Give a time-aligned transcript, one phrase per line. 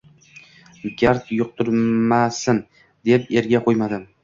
[1.01, 2.65] Gard yuqtirmasin
[3.13, 4.13] deb erga qo`ymadim